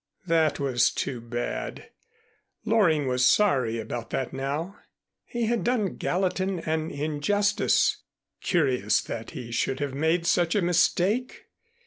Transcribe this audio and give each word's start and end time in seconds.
That 0.25 0.59
was 0.59 0.89
too 0.89 1.21
bad. 1.21 1.91
Loring 2.65 3.07
was 3.07 3.23
sorry 3.23 3.79
about 3.79 4.09
that 4.09 4.33
now. 4.33 4.79
He 5.25 5.45
had 5.45 5.63
done 5.63 5.95
Gallatin 5.97 6.57
an 6.61 6.89
injustice. 6.89 7.97
Curious 8.41 8.99
that 9.01 9.29
he 9.37 9.51
should 9.51 9.79
have 9.79 9.93
made 9.93 10.25
such 10.25 10.55
a 10.55 10.61
mistake. 10.63 11.45